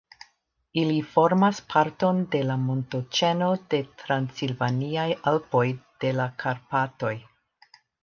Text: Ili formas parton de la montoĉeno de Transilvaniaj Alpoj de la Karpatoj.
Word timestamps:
Ili 0.83 0.95
formas 1.09 1.59
parton 1.73 2.23
de 2.37 2.41
la 2.53 2.57
montoĉeno 2.63 3.51
de 3.75 3.83
Transilvaniaj 4.03 5.07
Alpoj 5.35 5.65
de 6.03 6.19
la 6.21 6.31
Karpatoj. 6.45 7.17